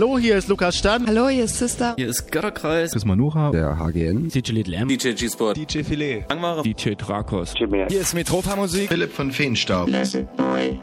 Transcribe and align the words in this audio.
Hallo, 0.00 0.18
hier 0.18 0.38
ist 0.38 0.48
Lukas 0.48 0.78
Stan. 0.78 1.06
Hallo, 1.06 1.28
hier 1.28 1.44
ist 1.44 1.58
Sister. 1.58 1.92
Hier 1.98 2.08
ist 2.08 2.32
Götterkreis. 2.32 2.92
Chris 2.92 3.04
Manuha. 3.04 3.50
Der 3.50 3.78
HGN. 3.78 4.28
DJ 4.30 4.52
Little 4.52 4.74
M. 4.74 4.88
DJ 4.88 5.10
G-Sport. 5.10 5.58
DJ 5.58 5.82
Filet. 5.82 6.24
Langmare. 6.30 6.62
DJ 6.62 6.94
Drakos. 6.94 7.52
Hier 7.54 8.00
ist 8.00 8.14
Metropa 8.14 8.56
Musik. 8.56 8.88
Philipp 8.88 9.12
von 9.12 9.30
Feenstaub. 9.30 9.90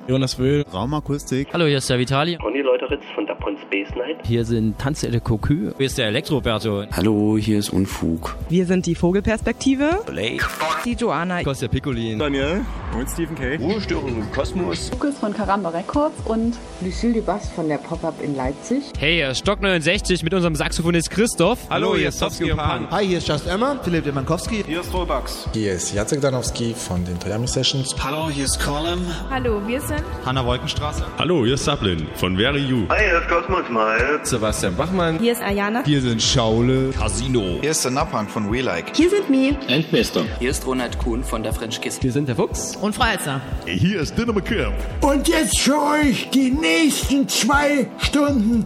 Jonas 0.07 0.37
Wöhl. 0.37 0.63
Raumakustik. 0.71 1.47
Hallo, 1.51 1.65
hier 1.65 1.79
ist 1.79 1.89
der 1.89 1.97
Vitali. 1.97 2.37
Conny 2.37 2.61
Leuteritz 2.61 3.01
von 3.15 3.25
Dapon 3.25 3.57
Space 3.57 3.89
Night. 3.95 4.17
Hier 4.23 4.45
sind 4.45 4.77
Tanze 4.77 5.09
de 5.09 5.19
Cocu. 5.19 5.71
Hier 5.75 5.85
ist 5.87 5.97
der 5.97 6.05
Elektroberto. 6.09 6.83
Hallo, 6.91 7.39
hier 7.39 7.57
ist 7.57 7.71
Unfug. 7.71 8.35
Wir 8.49 8.67
sind 8.67 8.85
die 8.85 8.93
Vogelperspektive. 8.93 10.03
Blake. 10.05 10.45
Die 10.85 10.93
Joanna. 10.93 11.41
Kostja 11.41 11.67
Piccolin. 11.67 12.19
Daniel. 12.19 12.61
Und 12.95 13.09
Stephen 13.09 13.35
K. 13.35 13.55
Ruhestörung 13.55 14.09
im 14.09 14.31
Kosmos. 14.31 14.91
Lukas 14.91 15.17
von 15.17 15.33
Karamba 15.33 15.69
Records 15.69 16.15
und 16.25 16.55
Lucille 16.81 17.15
Dubas 17.15 17.49
von 17.49 17.67
der 17.67 17.79
Pop-Up 17.79 18.21
in 18.23 18.35
Leipzig. 18.35 18.83
Hey, 18.97 19.06
hier 19.13 19.29
ist 19.29 19.39
Stock 19.39 19.61
69 19.61 20.23
mit 20.23 20.33
unserem 20.33 20.55
Saxophonist 20.55 21.09
Christoph. 21.11 21.59
Hallo, 21.69 21.95
hier 21.95 22.09
ist 22.09 22.19
Towski 22.19 22.51
und 22.51 22.57
Pan. 22.57 22.91
Hi, 22.91 23.05
hier 23.05 23.19
ist 23.19 23.27
Just 23.27 23.47
Emma. 23.47 23.79
Philipp 23.81 24.03
Demankowski. 24.03 24.63
Hier 24.67 24.81
ist 24.81 24.93
Rollbugs. 24.93 25.47
Hier 25.53 25.73
ist 25.73 25.93
Jacek 25.93 26.19
Danowski 26.19 26.73
von 26.73 27.05
den 27.05 27.19
Toyami 27.19 27.47
Sessions. 27.47 27.95
Hallo, 28.03 28.29
hier 28.29 28.45
ist 28.45 28.59
Colin. 28.59 28.99
Hallo, 29.29 29.61
wir 29.65 29.79
sind 29.81 30.03
Hanna 30.25 30.45
Wolkenstraße. 30.45 31.05
Hallo, 31.17 31.45
hier 31.45 31.53
ist 31.53 31.63
Sablin 31.63 32.07
von 32.15 32.35
Very 32.37 32.59
You. 32.59 32.85
Hi, 32.89 32.97
hier 32.99 33.21
ist 33.21 33.27
Cosmos 33.29 33.69
Mal. 33.69 34.19
Sebastian 34.23 34.75
Bachmann. 34.75 35.19
Hier 35.19 35.33
ist 35.33 35.41
Ayana. 35.41 35.83
Hier 35.85 36.01
sind 36.01 36.21
Schaule. 36.21 36.89
Casino. 36.89 37.59
Hier 37.61 37.71
ist 37.71 37.83
der 37.85 37.91
Napang 37.91 38.27
von 38.27 38.51
We 38.51 38.61
Like. 38.61 38.95
Hier 38.95 39.09
sind 39.09 39.29
Mi. 39.29 39.55
Endbester. 39.67 40.25
Hier 40.39 40.49
ist 40.49 40.65
Ronald 40.65 40.97
Kuhn 40.97 41.23
von 41.23 41.43
der 41.43 41.53
French 41.53 41.79
Kiss. 41.79 42.01
Wir 42.01 42.11
sind 42.11 42.27
der 42.27 42.35
Fuchs. 42.35 42.75
Und 42.75 42.95
Freizer. 42.95 43.41
Hier 43.65 44.01
ist 44.01 44.17
Dinner 44.17 44.33
McCamp. 44.33 44.75
Und 45.01 45.27
jetzt 45.27 45.59
für 45.59 45.77
euch 45.77 46.29
die 46.31 46.51
nächsten 46.51 47.29
zwei 47.29 47.87
Stunden 47.99 48.65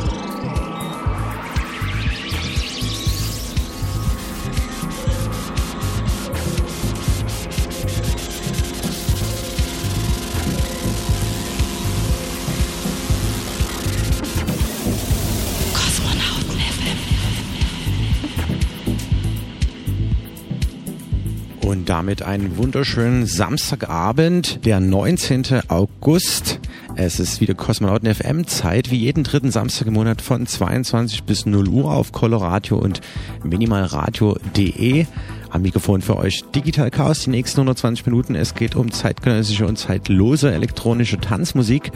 Damit 21.91 22.21
einen 22.21 22.55
wunderschönen 22.55 23.25
Samstagabend, 23.25 24.65
der 24.65 24.79
19. 24.79 25.63
August. 25.67 26.61
Es 26.95 27.19
ist 27.19 27.41
wieder 27.41 27.53
Kosmonauten 27.53 28.15
FM 28.15 28.47
Zeit, 28.47 28.91
wie 28.91 28.95
jeden 28.95 29.25
dritten 29.25 29.51
Samstag 29.51 29.87
im 29.87 29.95
Monat 29.95 30.21
von 30.21 30.47
22 30.47 31.23
bis 31.23 31.45
0 31.45 31.67
Uhr 31.67 31.91
auf 31.91 32.13
Coloradio 32.13 32.77
und 32.77 33.01
minimalradio.de. 33.43 35.05
Am 35.51 35.63
Mikrofon 35.63 36.01
für 36.01 36.15
euch 36.15 36.45
Digital 36.55 36.89
Chaos, 36.91 37.19
die 37.19 37.29
nächsten 37.29 37.59
120 37.59 38.05
Minuten. 38.05 38.35
Es 38.35 38.55
geht 38.55 38.77
um 38.77 38.89
zeitgenössische 38.89 39.67
und 39.67 39.77
zeitlose 39.77 40.53
elektronische 40.53 41.19
Tanzmusik. 41.19 41.91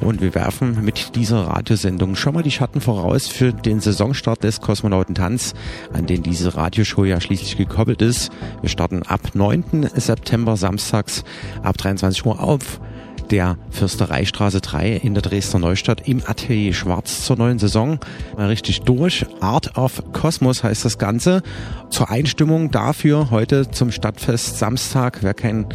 Und 0.00 0.22
wir 0.22 0.34
werfen 0.34 0.82
mit 0.82 1.14
dieser 1.14 1.42
Radiosendung 1.42 2.16
schon 2.16 2.32
mal 2.32 2.42
die 2.42 2.50
Schatten 2.50 2.80
voraus 2.80 3.28
für 3.28 3.52
den 3.52 3.80
Saisonstart 3.80 4.42
des 4.44 4.62
Kosmonautentanz, 4.62 5.52
an 5.92 6.06
den 6.06 6.22
diese 6.22 6.56
Radioshow 6.56 7.04
ja 7.04 7.20
schließlich 7.20 7.58
gekoppelt 7.58 8.00
ist. 8.00 8.30
Wir 8.62 8.70
starten 8.70 9.02
ab 9.02 9.20
9. 9.34 9.90
September 9.94 10.56
samstags 10.56 11.22
ab 11.62 11.76
23 11.76 12.24
Uhr 12.24 12.40
auf 12.42 12.80
der 13.30 13.56
Fürstereistraße 13.70 14.60
3 14.60 14.92
in 14.92 15.14
der 15.14 15.22
Dresdner 15.22 15.60
Neustadt 15.60 16.08
im 16.08 16.22
Atelier 16.26 16.72
Schwarz 16.72 17.24
zur 17.24 17.36
neuen 17.36 17.58
Saison. 17.58 17.98
Mal 18.36 18.48
richtig 18.48 18.82
durch. 18.82 19.26
Art 19.40 19.76
of 19.76 20.02
Cosmos 20.12 20.62
heißt 20.62 20.84
das 20.84 20.98
Ganze. 20.98 21.42
Zur 21.90 22.10
Einstimmung 22.10 22.70
dafür 22.70 23.30
heute 23.30 23.70
zum 23.70 23.90
Stadtfest 23.90 24.58
Samstag. 24.58 25.18
Wer 25.22 25.34
keinen 25.34 25.66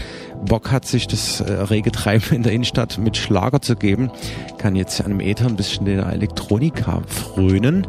Bock 0.46 0.72
hat, 0.72 0.86
sich 0.86 1.08
das 1.08 1.42
äh, 1.42 1.52
rege 1.52 1.92
Treiben 1.92 2.36
in 2.36 2.44
der 2.44 2.54
Innenstadt 2.54 2.98
mit 2.98 3.18
Schlager 3.18 3.62
zu 3.62 3.76
geben, 3.76 4.12
kann 4.58 4.76
jetzt 4.76 5.02
an 5.02 5.10
dem 5.10 5.20
Äther 5.20 5.48
ein 5.48 5.56
bisschen 5.56 5.86
der 5.86 6.08
Elektronika 6.08 7.02
frönen. 7.08 7.88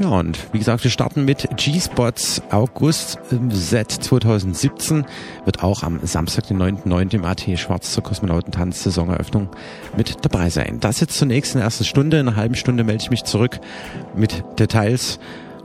Ja, 0.00 0.08
und 0.08 0.52
wie 0.52 0.58
gesagt, 0.58 0.82
wir 0.82 0.90
starten 0.90 1.24
mit 1.24 1.48
G-Spots 1.56 2.42
August 2.50 3.18
im 3.30 3.50
Set 3.52 3.92
2017. 3.92 5.04
Wird 5.44 5.62
auch 5.62 5.84
am 5.84 6.00
Samstag, 6.02 6.48
den 6.48 6.60
9.9. 6.60 7.14
im 7.14 7.24
AT 7.24 7.42
Schwarz 7.56 7.92
zur 7.92 8.02
Kosmonautentanz 8.02 8.82
Saisoneröffnung 8.82 9.50
mit 9.96 10.16
dabei 10.22 10.50
sein. 10.50 10.78
Das 10.80 10.98
jetzt 11.00 11.16
zunächst 11.16 11.54
in 11.54 11.58
der 11.58 11.66
ersten 11.66 11.84
Stunde. 11.84 12.18
In 12.18 12.28
einer 12.28 12.36
halben 12.36 12.56
Stunde 12.56 12.82
melde 12.82 13.04
ich 13.04 13.10
mich 13.10 13.24
zurück 13.24 13.60
mit 14.16 14.42
Details 14.58 15.20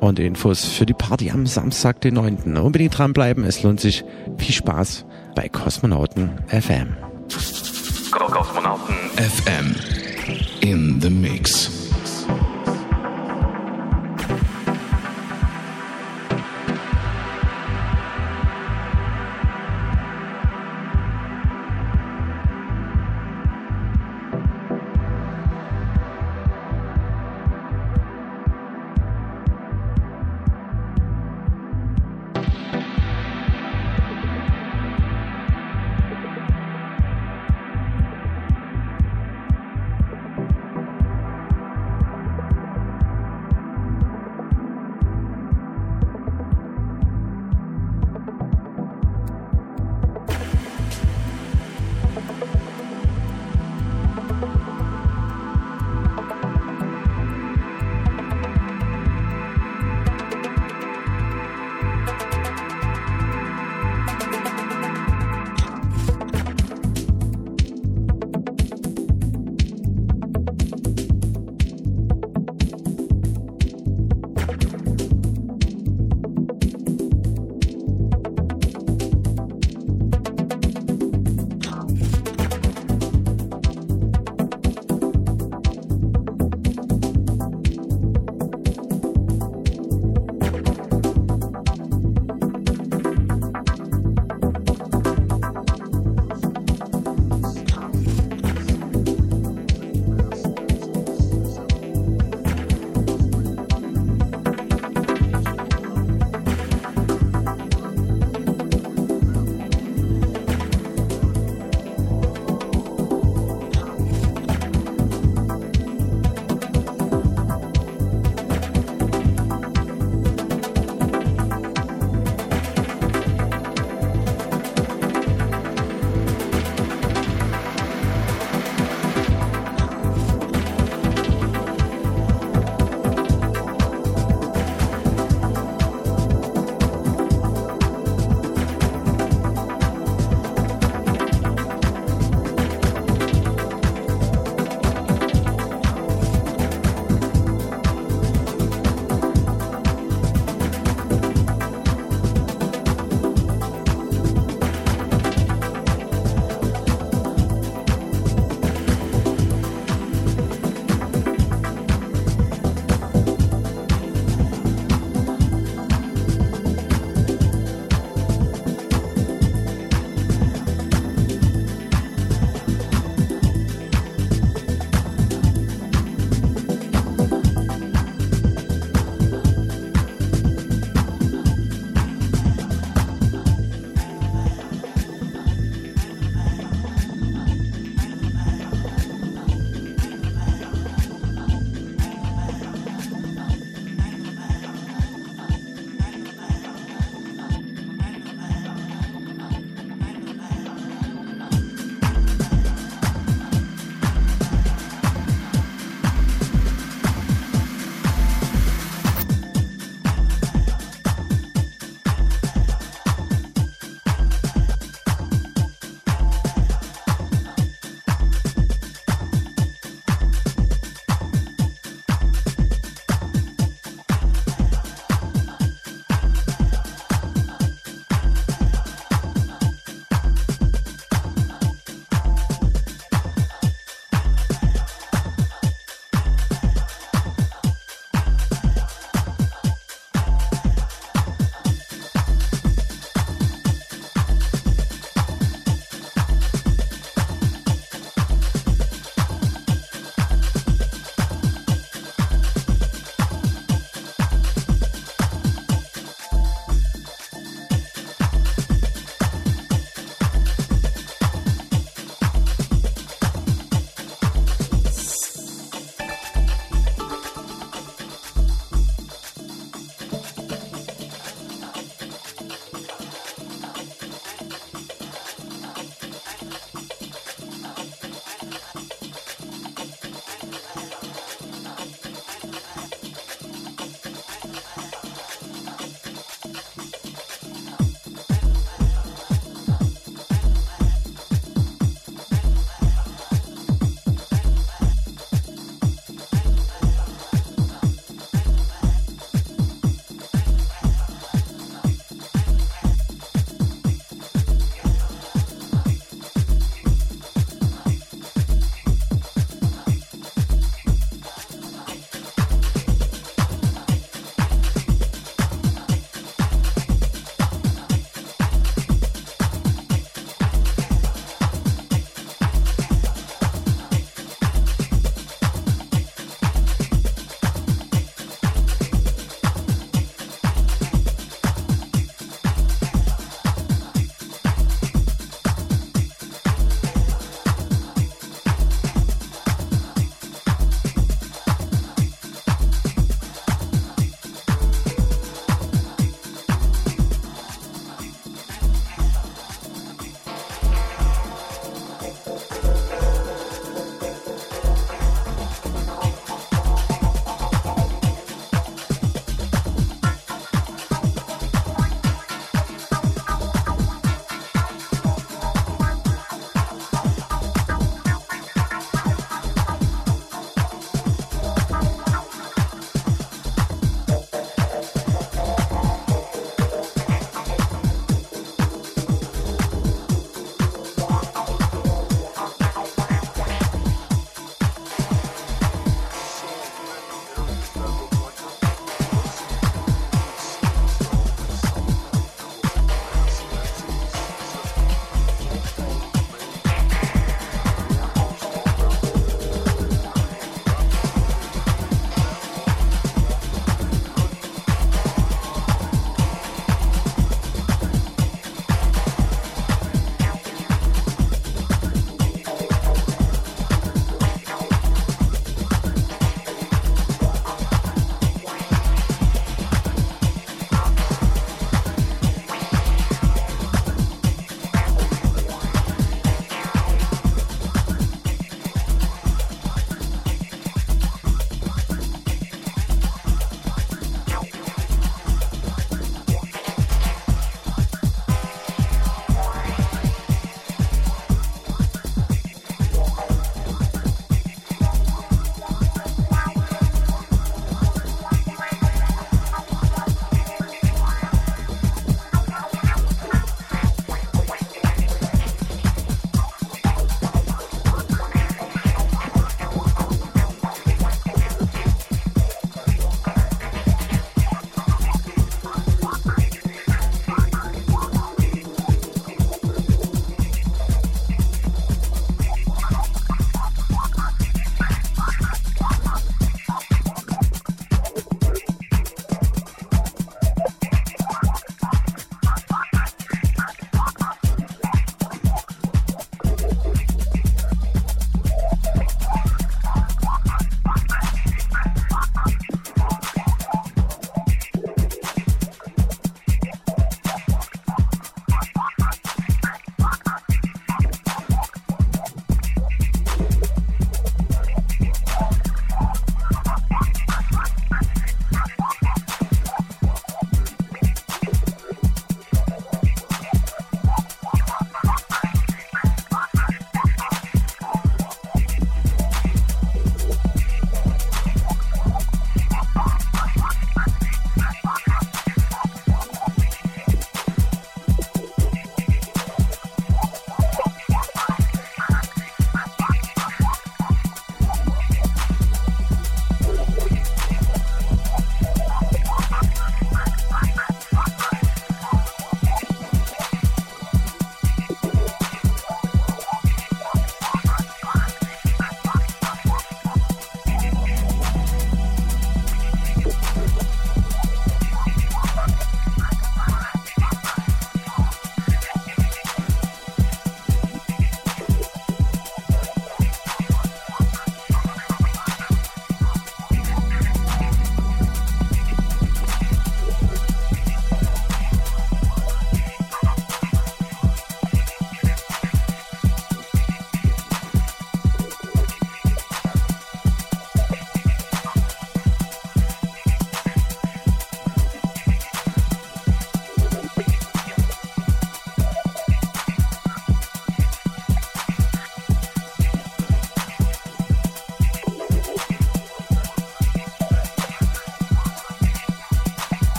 und 0.00 0.18
Infos 0.18 0.64
für 0.64 0.86
die 0.86 0.94
Party 0.94 1.30
am 1.30 1.46
Samstag, 1.46 2.00
den 2.00 2.14
9. 2.14 2.56
Unbedingt 2.56 2.96
dranbleiben, 2.96 3.44
es 3.44 3.62
lohnt 3.62 3.80
sich. 3.80 4.04
Viel 4.38 4.54
Spaß 4.54 5.04
bei 5.34 5.48
Kosmonauten 5.50 6.30
FM. 6.48 6.96
Kosmonauten 8.10 8.94
FM 9.16 9.74
in 10.60 11.00
the 11.00 11.10
Mix. 11.10 11.83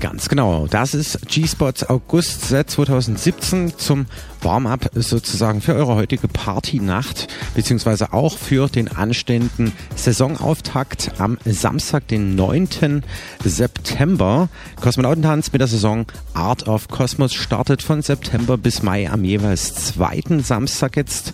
Ganz 0.00 0.28
genau. 0.28 0.66
Das 0.66 0.92
ist 0.92 1.26
G-Spots 1.26 1.88
August 1.88 2.48
2017 2.48 3.78
zum 3.78 4.06
Warm-up 4.42 4.90
sozusagen 4.94 5.60
für 5.60 5.74
eure 5.74 5.94
heutige 5.94 6.28
Partynacht, 6.28 7.28
beziehungsweise 7.54 8.12
auch 8.12 8.36
für 8.36 8.68
den 8.68 8.88
anstehenden 8.88 9.72
Saisonauftakt 9.94 11.12
am 11.18 11.38
Samstag, 11.44 12.06
den 12.08 12.34
9. 12.34 13.02
September. 13.42 14.48
Kosmonautentanz 14.80 15.52
mit 15.52 15.60
der 15.60 15.68
Saison 15.68 16.06
Art 16.34 16.68
of 16.68 16.88
Cosmos 16.88 17.32
startet 17.32 17.82
von 17.82 18.02
September 18.02 18.58
bis 18.58 18.82
Mai 18.82 19.10
am 19.10 19.24
jeweils 19.24 19.74
zweiten 19.74 20.42
Samstag 20.42 20.96
jetzt 20.96 21.32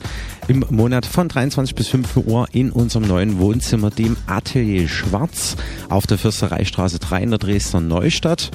im 0.49 0.65
Monat 0.71 1.07
von 1.07 1.29
23 1.29 1.75
bis 1.75 1.89
5 1.89 2.17
Uhr 2.17 2.47
in 2.53 2.71
unserem 2.71 3.07
neuen 3.07 3.39
Wohnzimmer, 3.39 3.91
dem 3.91 4.17
Atelier 4.27 4.89
Schwarz 4.89 5.57
auf 5.89 6.07
der 6.07 6.19
Fürstereistraße 6.19 6.99
3 6.99 7.23
in 7.23 7.31
der 7.31 7.39
Dresdner 7.39 7.81
Neustadt. 7.81 8.51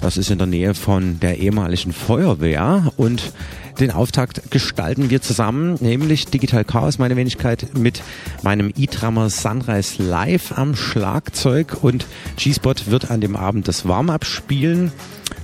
Das 0.00 0.16
ist 0.16 0.30
in 0.30 0.38
der 0.38 0.46
Nähe 0.46 0.74
von 0.74 1.20
der 1.20 1.38
ehemaligen 1.38 1.92
Feuerwehr 1.92 2.92
und 2.96 3.32
den 3.80 3.90
Auftakt 3.90 4.50
gestalten 4.50 5.10
wir 5.10 5.22
zusammen, 5.22 5.76
nämlich 5.80 6.26
Digital 6.26 6.64
Chaos, 6.64 6.98
meine 6.98 7.16
Wenigkeit, 7.16 7.68
mit 7.76 8.02
meinem 8.42 8.72
E-Drummer 8.76 9.30
Sunrise 9.30 10.02
Live 10.02 10.58
am 10.58 10.76
Schlagzeug 10.76 11.78
und 11.82 12.06
G-Spot 12.36 12.74
wird 12.86 13.10
an 13.10 13.20
dem 13.20 13.36
Abend 13.36 13.68
das 13.68 13.88
Warm-up 13.88 14.24
spielen. 14.24 14.92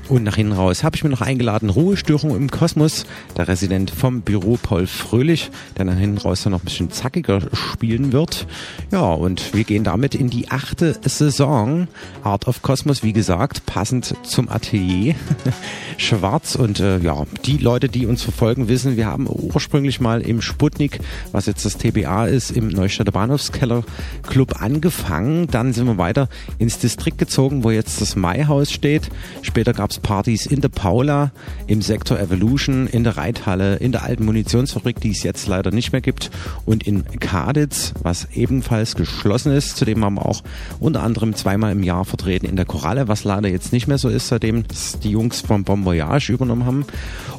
Und 0.08 0.24
nach 0.24 0.36
hinten 0.36 0.54
raus 0.54 0.84
habe 0.84 0.96
ich 0.96 1.04
mir 1.04 1.10
noch 1.10 1.20
eingeladen, 1.20 1.68
Ruhestörung 1.68 2.34
im 2.34 2.50
Kosmos, 2.50 3.04
der 3.36 3.46
Resident 3.46 3.90
vom 3.90 4.22
Büro 4.22 4.58
Paul 4.60 4.86
Fröhlich, 4.86 5.50
der 5.76 5.84
nach 5.84 5.98
hinten 5.98 6.16
raus 6.16 6.44
dann 6.44 6.52
noch 6.52 6.62
ein 6.62 6.64
bisschen 6.64 6.90
zackiger 6.90 7.40
spielen 7.52 8.12
wird. 8.12 8.46
Ja, 8.90 9.12
und 9.12 9.54
wir 9.54 9.64
gehen 9.64 9.84
damit 9.84 10.14
in 10.14 10.30
die 10.30 10.50
achte 10.50 10.98
Saison. 11.04 11.88
Art 12.24 12.48
of 12.48 12.62
Cosmos, 12.62 13.02
wie 13.02 13.12
gesagt, 13.12 13.66
passend 13.66 14.14
zum 14.22 14.48
Atelier. 14.48 15.14
Schwarz 15.98 16.54
und 16.54 16.80
äh, 16.80 16.98
ja, 17.00 17.24
die 17.44 17.58
Leute, 17.58 17.90
die 17.90 18.06
uns 18.06 18.22
verfolgen, 18.22 18.68
wissen, 18.68 18.96
wir 18.96 19.06
haben 19.06 19.26
ursprünglich 19.28 20.00
mal 20.00 20.22
im 20.22 20.40
Sputnik, 20.40 21.00
was 21.32 21.44
jetzt 21.44 21.66
das 21.66 21.76
TBA 21.76 22.26
ist, 22.28 22.50
im 22.50 22.68
Neustädter 22.68 23.12
Bahnhofskeller 23.12 23.84
Club 24.22 24.62
angefangen. 24.62 25.48
Dann 25.48 25.74
sind 25.74 25.86
wir 25.86 25.98
weiter 25.98 26.30
ins 26.58 26.78
Distrikt 26.78 27.18
gezogen, 27.18 27.62
wo 27.62 27.70
jetzt 27.70 28.00
das 28.00 28.16
Maihaus 28.16 28.72
steht. 28.72 29.10
Später 29.42 29.74
gab 29.74 29.97
es 29.98 30.02
Partys 30.02 30.46
in 30.46 30.60
der 30.60 30.68
Paula, 30.68 31.32
im 31.66 31.82
Sektor 31.82 32.18
Evolution, 32.18 32.86
in 32.86 33.04
der 33.04 33.16
Reithalle, 33.16 33.76
in 33.76 33.92
der 33.92 34.04
alten 34.04 34.24
Munitionsfabrik, 34.24 35.00
die 35.00 35.10
es 35.10 35.22
jetzt 35.22 35.46
leider 35.46 35.70
nicht 35.70 35.92
mehr 35.92 36.00
gibt, 36.00 36.30
und 36.64 36.86
in 36.86 37.04
Kaditz, 37.20 37.92
was 38.02 38.28
ebenfalls 38.32 38.94
geschlossen 38.94 39.52
ist. 39.52 39.76
Zudem 39.76 40.04
haben 40.04 40.14
wir 40.14 40.26
auch 40.26 40.42
unter 40.80 41.02
anderem 41.02 41.34
zweimal 41.34 41.72
im 41.72 41.82
Jahr 41.82 42.04
vertreten 42.04 42.46
in 42.46 42.56
der 42.56 42.64
Koralle, 42.64 43.08
was 43.08 43.24
leider 43.24 43.48
jetzt 43.48 43.72
nicht 43.72 43.88
mehr 43.88 43.98
so 43.98 44.08
ist, 44.08 44.28
seitdem 44.28 44.64
die 45.02 45.10
Jungs 45.10 45.40
vom 45.40 45.64
Bon 45.64 45.84
Voyage 45.84 46.32
übernommen 46.32 46.64
haben. 46.64 46.84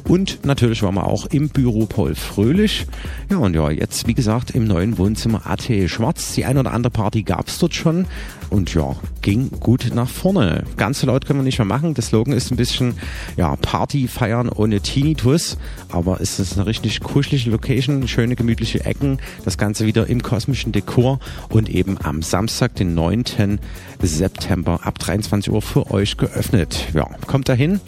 Und 0.08 0.44
natürlich 0.44 0.82
waren 0.82 0.94
wir 0.94 1.06
auch 1.06 1.26
im 1.26 1.48
Büro 1.48 1.86
Paul 1.86 2.14
Fröhlich. 2.14 2.86
Ja, 3.30 3.38
und 3.38 3.54
ja, 3.54 3.70
jetzt, 3.70 4.06
wie 4.06 4.14
gesagt, 4.14 4.50
im 4.52 4.64
neuen 4.64 4.98
Wohnzimmer 4.98 5.46
AT 5.46 5.70
Schwarz. 5.86 6.34
Die 6.34 6.44
eine 6.44 6.60
oder 6.60 6.72
andere 6.72 6.90
Party 6.90 7.22
gab 7.22 7.48
es 7.48 7.58
dort 7.58 7.74
schon. 7.74 8.06
Und 8.50 8.74
ja, 8.74 8.96
ging 9.22 9.50
gut 9.60 9.92
nach 9.94 10.08
vorne. 10.08 10.64
Ganz 10.76 11.00
so 11.00 11.06
laut 11.06 11.24
können 11.24 11.38
wir 11.38 11.44
nicht 11.44 11.58
mehr 11.58 11.66
machen. 11.66 11.94
Der 11.94 12.02
Slogan 12.02 12.34
ist 12.34 12.50
ein 12.50 12.56
bisschen, 12.56 12.96
ja, 13.36 13.54
Party 13.56 14.08
feiern 14.08 14.48
ohne 14.48 14.80
Tinnitus. 14.80 15.56
Aber 15.88 16.20
es 16.20 16.40
ist 16.40 16.54
eine 16.54 16.66
richtig 16.66 17.00
kuschelige 17.00 17.50
Location, 17.50 18.06
schöne 18.08 18.34
gemütliche 18.34 18.84
Ecken. 18.84 19.20
Das 19.44 19.56
Ganze 19.56 19.86
wieder 19.86 20.08
im 20.08 20.22
kosmischen 20.22 20.72
Dekor 20.72 21.20
und 21.48 21.68
eben 21.68 21.96
am 22.02 22.22
Samstag, 22.22 22.74
den 22.74 22.94
9. 22.94 23.60
September 24.02 24.80
ab 24.82 24.98
23 24.98 25.52
Uhr 25.52 25.62
für 25.62 25.90
euch 25.92 26.16
geöffnet. 26.16 26.88
Ja, 26.92 27.08
kommt 27.26 27.48
dahin. 27.48 27.80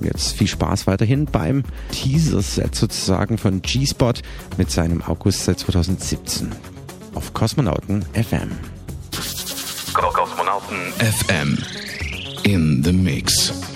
Und 0.00 0.06
jetzt 0.06 0.32
viel 0.32 0.48
Spaß 0.48 0.86
weiterhin 0.86 1.26
beim 1.26 1.62
Teaser-Set 1.92 2.74
sozusagen 2.74 3.36
von 3.36 3.60
G-Spot 3.60 4.14
mit 4.56 4.70
seinem 4.70 5.02
August-Set 5.02 5.58
2017 5.58 6.52
auf 7.14 7.34
Kosmonauten 7.34 8.04
FM. 8.14 8.75
FM 10.68 11.62
in 12.44 12.82
the 12.82 12.92
Mix. 12.92 13.75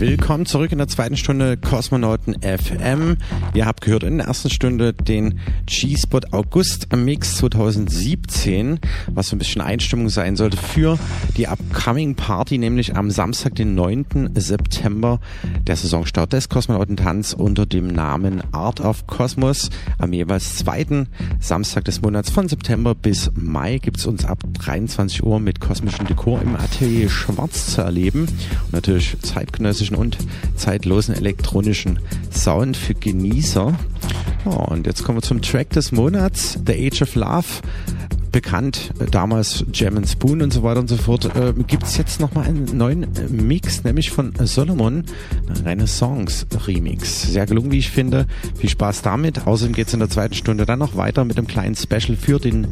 Willkommen 0.00 0.46
zurück 0.46 0.72
in 0.72 0.78
der 0.78 0.88
zweiten 0.88 1.18
Stunde 1.18 1.58
Kosmonauten 1.58 2.34
FM. 2.40 3.18
Ihr 3.52 3.66
habt 3.66 3.82
gehört 3.82 4.02
in 4.02 4.16
der 4.16 4.28
ersten 4.28 4.48
Stunde 4.48 4.94
den 4.94 5.40
G-Spot 5.66 6.20
August 6.30 6.96
Mix 6.96 7.36
2017, 7.36 8.80
was 9.08 9.28
so 9.28 9.36
ein 9.36 9.38
bisschen 9.38 9.60
Einstimmung 9.60 10.08
sein 10.08 10.36
sollte 10.36 10.56
für 10.56 10.98
die 11.36 11.48
Upcoming 11.48 12.14
Party, 12.14 12.56
nämlich 12.56 12.96
am 12.96 13.10
Samstag, 13.10 13.56
den 13.56 13.74
9. 13.74 14.30
September, 14.36 15.20
der 15.66 15.76
Saisonstart 15.76 16.32
des 16.32 16.48
Kosmonautentanz 16.48 17.34
unter 17.34 17.66
dem 17.66 17.88
Namen 17.88 18.42
Art 18.52 18.80
of 18.80 19.06
Cosmos. 19.06 19.68
Am 19.98 20.14
jeweils 20.14 20.56
zweiten 20.56 21.08
Samstag 21.40 21.84
des 21.84 22.00
Monats 22.00 22.30
von 22.30 22.48
September 22.48 22.94
bis 22.94 23.30
Mai 23.34 23.76
gibt's 23.76 24.06
uns 24.06 24.24
ab 24.24 24.44
23 24.60 25.22
Uhr 25.24 25.40
mit 25.40 25.60
kosmischem 25.60 26.06
Dekor 26.06 26.40
im 26.40 26.56
Atelier 26.56 27.10
Schwarz 27.10 27.74
zu 27.74 27.82
erleben. 27.82 28.20
Und 28.22 28.72
natürlich 28.72 29.18
zeitgenössischen 29.90 29.96
und 29.96 30.18
zeitlosen 30.56 31.14
elektronischen 31.14 31.98
Sound 32.32 32.76
für 32.76 32.94
Genießer. 32.94 33.78
Oh, 34.44 34.64
und 34.70 34.86
jetzt 34.86 35.04
kommen 35.04 35.18
wir 35.18 35.22
zum 35.22 35.42
Track 35.42 35.70
des 35.70 35.92
Monats, 35.92 36.58
The 36.66 36.86
Age 36.86 37.02
of 37.02 37.14
Love 37.14 37.46
bekannt, 38.30 38.92
äh, 38.98 39.06
damals 39.06 39.64
Jam 39.72 40.04
Spoon 40.06 40.42
und 40.42 40.52
so 40.52 40.62
weiter 40.62 40.80
und 40.80 40.88
so 40.88 40.96
fort, 40.96 41.24
äh, 41.36 41.52
gibt 41.66 41.84
es 41.84 41.96
jetzt 41.96 42.20
nochmal 42.20 42.46
einen 42.46 42.76
neuen 42.76 43.04
äh, 43.16 43.28
Mix, 43.28 43.84
nämlich 43.84 44.10
von 44.10 44.32
Solomon, 44.44 45.04
Renaissance 45.64 46.46
Remix. 46.66 47.22
Sehr 47.22 47.46
gelungen, 47.46 47.72
wie 47.72 47.78
ich 47.78 47.90
finde. 47.90 48.26
Viel 48.56 48.70
Spaß 48.70 49.02
damit. 49.02 49.46
Außerdem 49.46 49.74
geht 49.74 49.88
es 49.88 49.94
in 49.94 50.00
der 50.00 50.10
zweiten 50.10 50.34
Stunde 50.34 50.66
dann 50.66 50.78
noch 50.78 50.96
weiter 50.96 51.24
mit 51.24 51.38
einem 51.38 51.46
kleinen 51.46 51.74
Special 51.74 52.16
für 52.16 52.38
den 52.38 52.68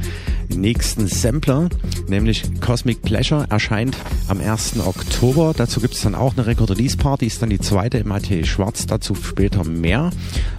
nächsten 0.49 1.07
Sampler, 1.07 1.69
nämlich 2.09 2.43
Cosmic 2.61 3.03
Pleasure, 3.03 3.47
erscheint 3.51 3.97
am 4.29 4.41
1. 4.41 4.81
Oktober. 4.81 5.53
Dazu 5.57 5.81
gibt 5.81 5.95
es 5.95 6.03
dann 6.03 6.15
auch 6.15 6.37
eine 6.37 6.47
Record-Release-Party, 6.47 7.27
ist 7.27 7.43
dann 7.43 7.51
die 7.51 7.59
zweite 7.59 7.99
im 7.99 8.13
Atelier 8.13 8.47
Schwarz, 8.47 8.87
dazu 8.87 9.15
später 9.15 9.65
mehr. 9.65 10.11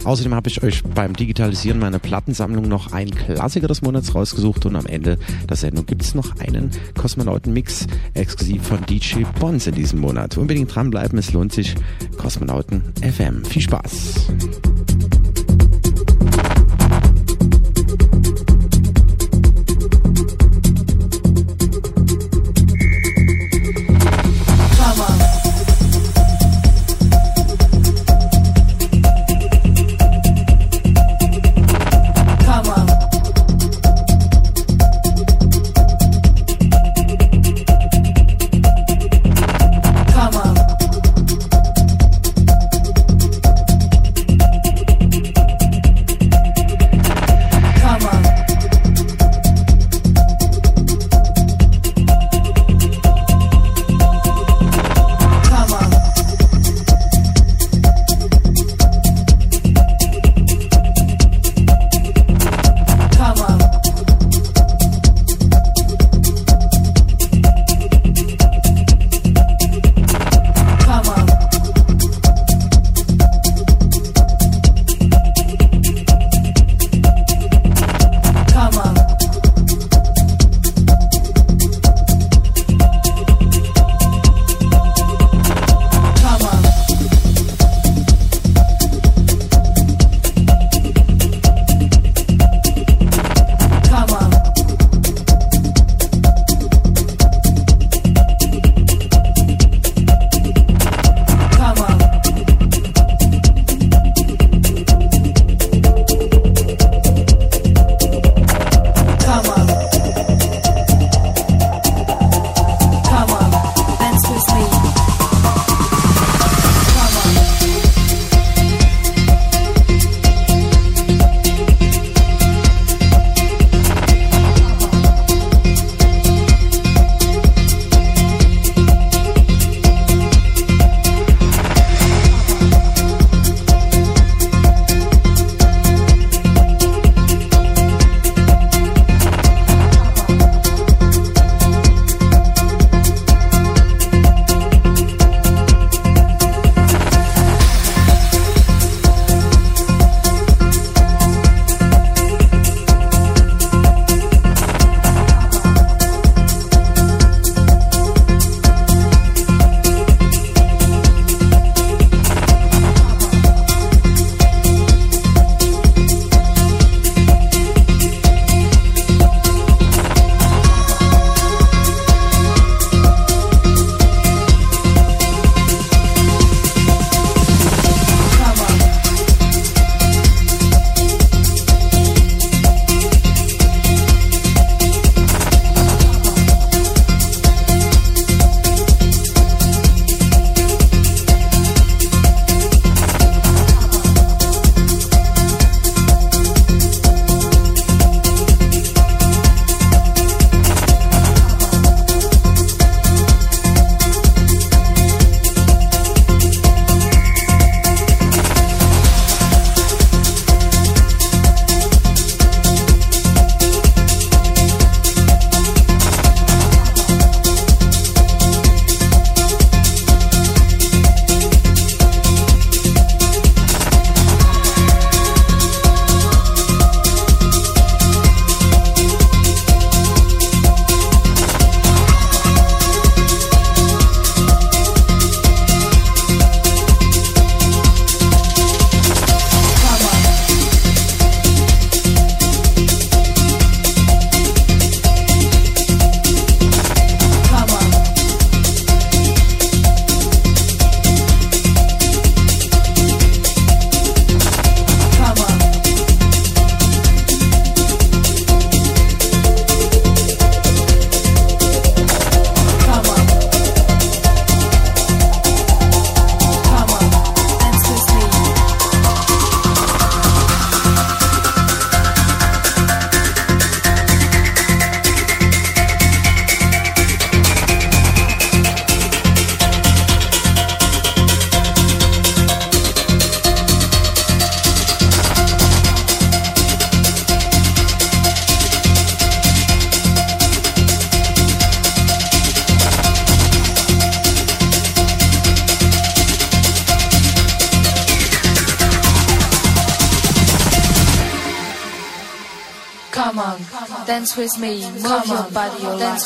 Außerdem 0.04 0.34
habe 0.34 0.50
ich 0.50 0.64
euch 0.64 0.84
beim 0.84 1.16
Digitalisieren 1.16 1.80
meiner 1.80 2.00
Plattensammlung 2.00 2.68
noch 2.68 2.93
einen 2.93 3.12
Klassiker 3.12 3.68
des 3.68 3.82
Monats 3.82 4.14
rausgesucht 4.16 4.66
und 4.66 4.76
am 4.76 4.86
Ende 4.90 5.18
der 5.48 5.58
Sendung 5.58 5.86
gibt 5.86 6.02
es 6.02 6.16
noch 6.16 6.38
einen 6.40 6.72
Kosmonauten-Mix 6.98 7.88
exklusiv 8.14 8.64
von 8.64 8.86
DJ 8.86 9.24
Bons 9.40 9.68
in 9.68 9.76
diesem 9.76 10.00
Monat. 10.00 10.38
Unbedingt 10.38 10.74
dranbleiben, 10.74 11.18
es 11.20 11.34
lohnt 11.34 11.54
sich. 11.54 11.76
Kosmonauten 12.18 12.82
FM. 13.02 13.46
Viel 13.46 13.62
Spaß! 13.62 14.30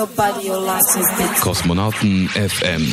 Your 0.00 0.06
body, 0.16 0.48
your 0.48 0.60
life 0.60 0.96
is 0.98 1.06
Kosmonauten 1.42 2.28
FM. 2.28 2.86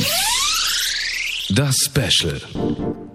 Das 1.54 1.74
Special. 1.86 2.38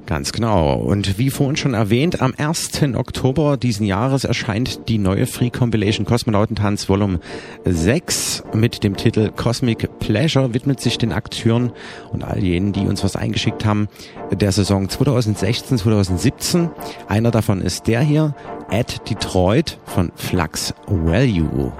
Ganz 0.07 0.32
genau. 0.32 0.74
Und 0.76 1.20
wie 1.20 1.30
vorhin 1.30 1.56
schon 1.56 1.76
erwähnt, 1.76 2.20
am 2.20 2.34
1. 2.36 2.82
Oktober 2.95 3.56
diesen 3.56 3.86
Jahres 3.86 4.24
erscheint 4.24 4.90
die 4.90 4.98
neue 4.98 5.28
Free 5.28 5.52
Compilation 5.52 6.07
Kosmonautentanz 6.07 6.90
Volume 6.90 7.20
6 7.65 8.44
mit 8.53 8.84
dem 8.84 8.98
Titel 8.98 9.30
Cosmic 9.30 9.99
Pleasure, 9.99 10.56
widmet 10.56 10.82
sich 10.82 10.98
den 10.98 11.11
Akteuren 11.11 11.72
und 12.11 12.24
all 12.24 12.44
jenen, 12.44 12.74
die 12.74 12.88
uns 12.88 13.03
was 13.03 13.15
eingeschickt 13.15 13.64
haben, 13.64 13.88
der 14.32 14.52
Saison 14.52 14.88
2016-2017. 14.88 16.72
Einer 17.07 17.30
davon 17.30 17.61
ist 17.61 17.86
der 17.86 18.02
hier, 18.02 18.34
At 18.72 19.07
Detroit 19.07 19.78
von 19.86 20.11
Flux 20.15 20.74
Value. 20.88 21.72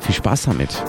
Viel 0.00 0.14
Spaß 0.16 0.42
damit. 0.42 0.82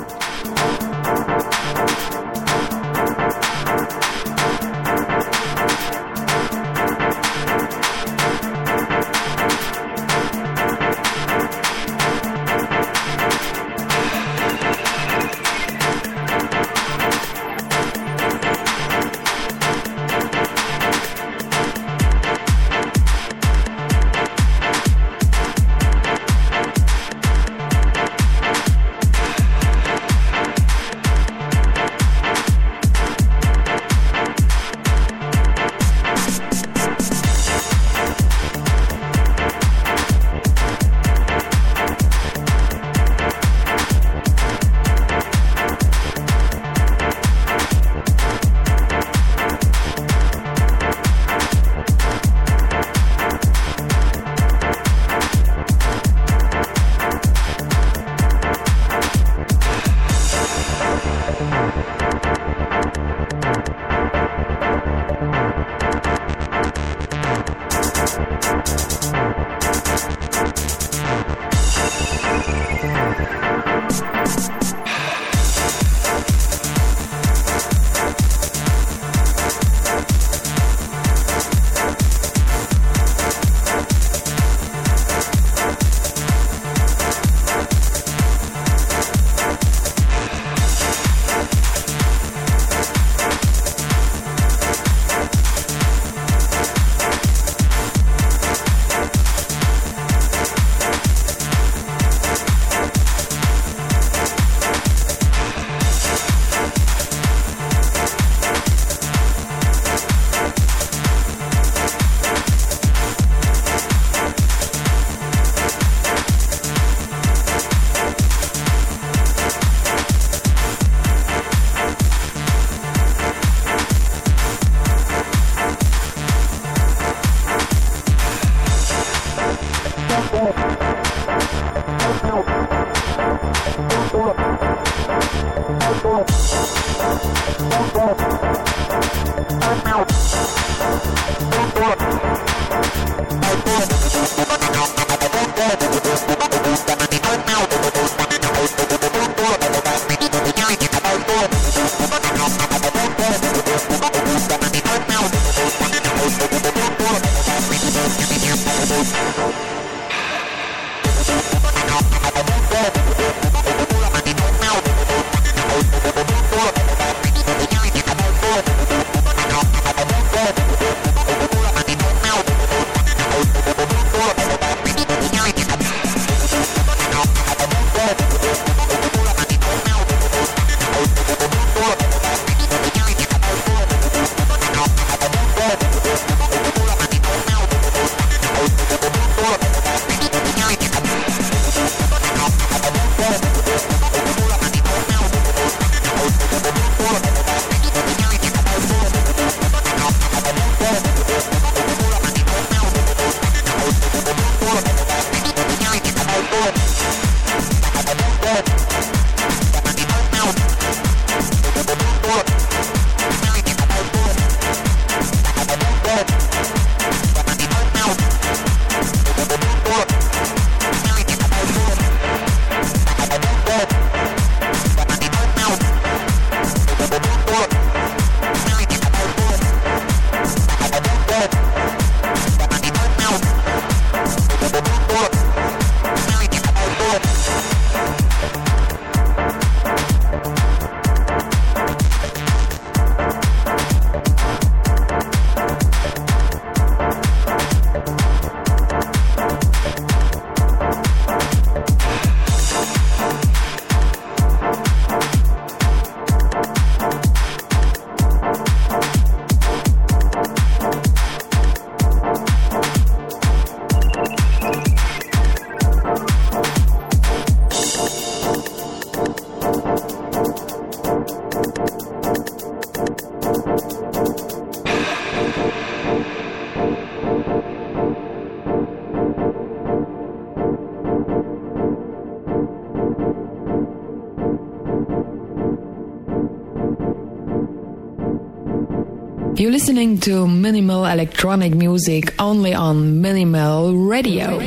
You're 289.62 289.70
listening 289.70 290.20
to 290.22 290.48
minimal 290.48 291.06
electronic 291.06 291.76
music 291.76 292.34
only 292.40 292.74
on 292.74 293.22
Minimal 293.22 293.94
Radio. 293.96 294.60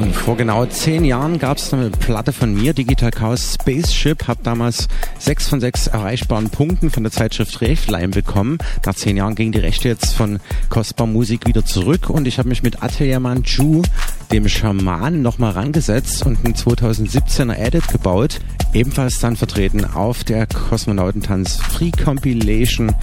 Und 0.00 0.14
vor 0.14 0.36
genau 0.36 0.64
zehn 0.66 1.04
Jahren 1.04 1.40
gab 1.40 1.58
es 1.58 1.74
eine 1.74 1.90
Platte 1.90 2.32
von 2.32 2.54
mir, 2.54 2.72
Digital 2.72 3.10
Chaos 3.10 3.54
Spaceship. 3.54 4.28
Hab 4.28 4.44
damals 4.44 4.86
sechs 5.18 5.48
von 5.48 5.58
sechs 5.58 5.88
erreichbaren 5.88 6.50
Punkten 6.50 6.90
von 6.90 7.02
der 7.02 7.10
Zeitschrift 7.10 7.60
Reflime 7.62 8.10
bekommen. 8.10 8.58
Nach 8.86 8.94
zehn 8.94 9.16
Jahren 9.16 9.34
ging 9.34 9.50
die 9.50 9.58
Rechte 9.58 9.88
jetzt 9.88 10.14
von 10.14 10.38
Kostbar 10.68 11.08
Musik 11.08 11.48
wieder 11.48 11.64
zurück 11.64 12.10
und 12.10 12.28
ich 12.28 12.38
habe 12.38 12.48
mich 12.48 12.62
mit 12.62 12.84
Atelier 12.84 13.18
Manju, 13.18 13.82
dem 14.30 14.48
Schaman, 14.48 15.20
nochmal 15.20 15.50
rangesetzt 15.50 16.24
und 16.24 16.44
einen 16.44 16.54
2017er 16.54 17.56
Edit 17.56 17.88
gebaut. 17.88 18.38
Ebenfalls 18.72 19.18
dann 19.18 19.34
vertreten 19.34 19.84
auf 19.84 20.22
der 20.22 20.46
Kosmonautentanz 20.46 21.56
Free 21.56 21.90
Compilation 21.90 22.94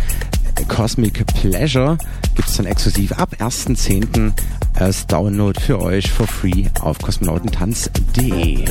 Cosmic 0.67 1.25
Pleasure 1.27 1.97
gibt 2.35 2.47
es 2.47 2.57
dann 2.57 2.65
exklusiv 2.65 3.11
ab 3.13 3.29
1.10. 3.39 4.31
als 4.75 5.07
Download 5.07 5.59
für 5.59 5.81
euch 5.81 6.11
for 6.11 6.27
free 6.27 6.65
auf 6.81 6.99
kosmonautentanz.de. 6.99 8.65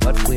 But 0.00 0.28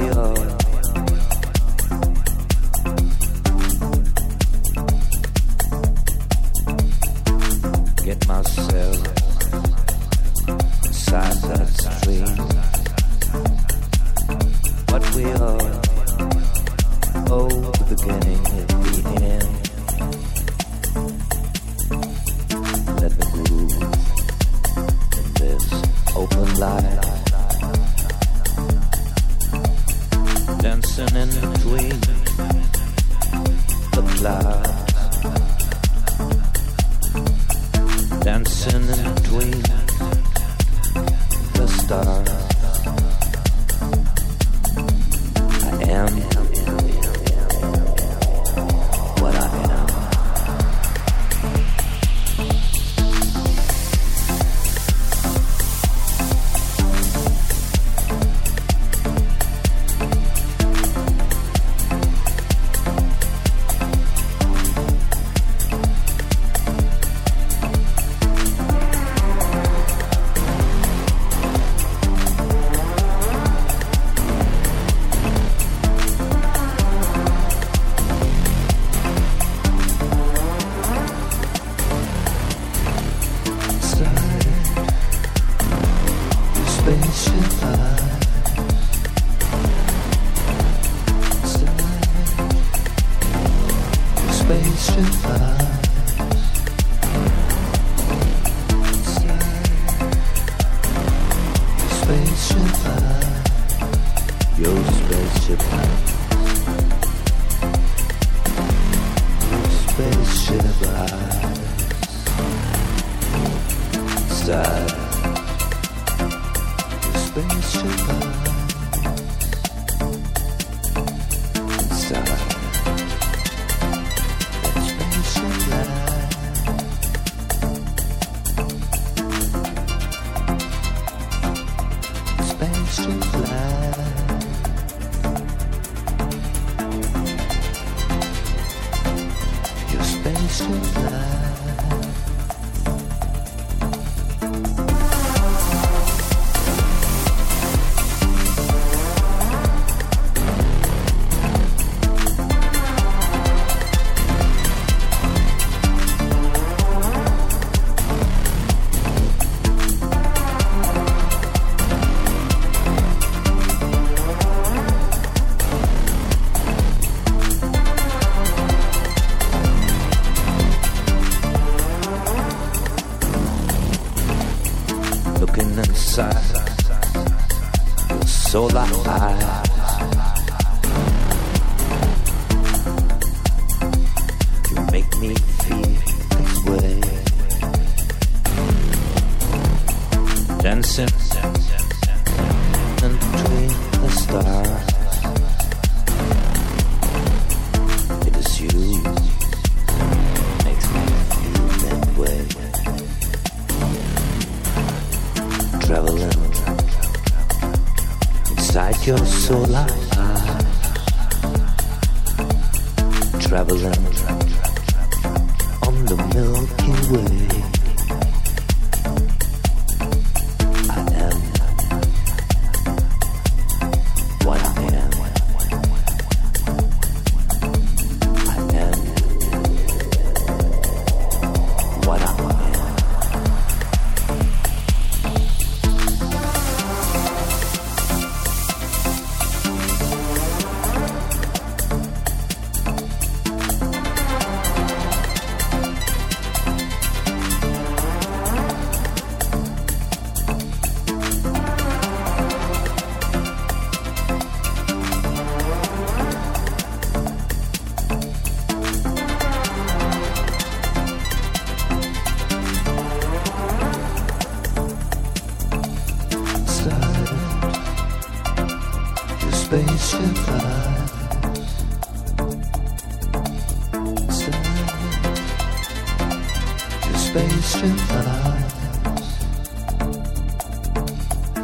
spaceship 277.36 278.00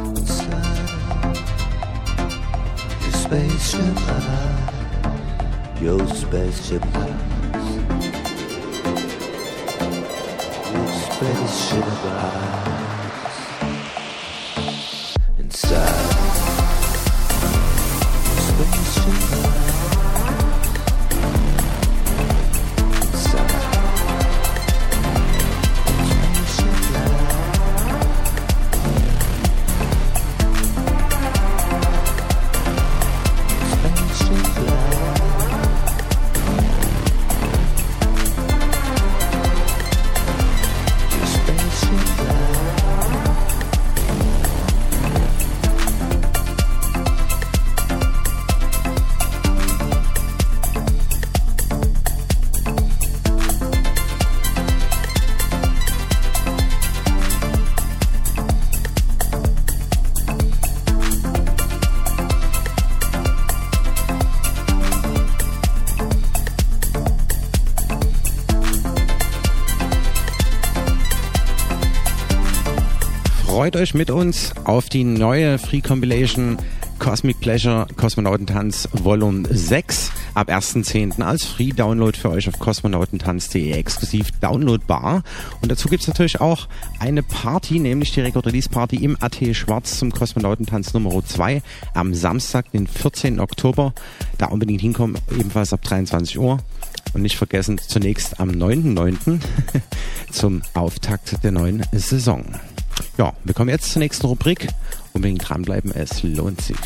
inside 0.06 0.68
your 3.00 3.12
spaceship 3.12 3.96
your 5.80 6.06
spaceship 6.08 6.84
lies 6.94 7.68
your 10.72 10.88
spaceship 10.92 11.86
lies 12.04 12.71
Freut 73.62 73.76
euch 73.76 73.94
mit 73.94 74.10
uns 74.10 74.52
auf 74.64 74.88
die 74.88 75.04
neue 75.04 75.56
Free 75.56 75.80
Compilation 75.80 76.56
Cosmic 76.98 77.38
Pleasure 77.38 77.86
Kosmonautentanz 77.96 78.88
Volume 78.92 79.44
6 79.48 80.10
ab 80.34 80.48
1.10. 80.48 81.22
als 81.22 81.44
Free 81.44 81.70
Download 81.70 82.18
für 82.18 82.30
euch 82.30 82.48
auf 82.48 82.58
kosmonautentanz.de 82.58 83.70
exklusiv 83.70 84.32
downloadbar. 84.40 85.22
Und 85.60 85.70
dazu 85.70 85.88
gibt 85.88 86.02
es 86.02 86.08
natürlich 86.08 86.40
auch 86.40 86.66
eine 86.98 87.22
Party, 87.22 87.78
nämlich 87.78 88.10
die 88.10 88.22
Record 88.22 88.48
Release 88.48 88.68
Party 88.68 88.96
im 88.96 89.16
AT 89.20 89.38
Schwarz 89.54 89.96
zum 89.96 90.10
Kosmonautentanz 90.10 90.92
Nummer 90.92 91.24
2 91.24 91.62
am 91.94 92.14
Samstag, 92.14 92.68
den 92.72 92.88
14. 92.88 93.38
Oktober. 93.38 93.94
Da 94.38 94.46
unbedingt 94.46 94.80
hinkommen, 94.80 95.18
ebenfalls 95.30 95.72
ab 95.72 95.82
23 95.82 96.36
Uhr. 96.36 96.58
Und 97.14 97.22
nicht 97.22 97.36
vergessen, 97.36 97.78
zunächst 97.78 98.40
am 98.40 98.50
9.9. 98.50 99.38
zum 100.32 100.62
Auftakt 100.74 101.44
der 101.44 101.52
neuen 101.52 101.84
Saison. 101.92 102.44
Ja, 103.18 103.32
wir 103.44 103.54
kommen 103.54 103.70
jetzt 103.70 103.92
zur 103.92 104.00
nächsten 104.00 104.26
Rubrik. 104.26 104.68
Unbedingt 105.12 105.48
dranbleiben, 105.48 105.92
es 105.92 106.22
lohnt 106.22 106.60
sich. 106.60 106.76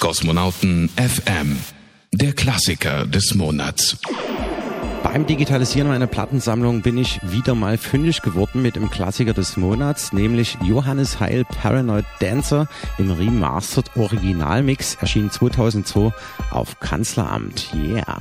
Kosmonauten 0.00 0.88
FM, 0.96 1.58
der 2.12 2.32
Klassiker 2.32 3.06
des 3.06 3.34
Monats. 3.34 3.98
Beim 5.02 5.26
Digitalisieren 5.26 5.88
meiner 5.88 6.06
Plattensammlung 6.06 6.82
bin 6.82 6.98
ich 6.98 7.20
wieder 7.22 7.54
mal 7.54 7.78
fündig 7.78 8.22
geworden 8.22 8.62
mit 8.62 8.76
dem 8.76 8.90
Klassiker 8.90 9.32
des 9.32 9.56
Monats, 9.56 10.12
nämlich 10.12 10.56
Johannes 10.62 11.20
Heil 11.20 11.44
Paranoid 11.44 12.04
Dancer 12.20 12.68
im 12.98 13.10
Remastered 13.10 13.96
Originalmix, 13.96 14.96
erschien 15.00 15.30
2002 15.30 16.12
auf 16.50 16.78
Kanzleramt. 16.80 17.70
Yeah! 17.74 18.20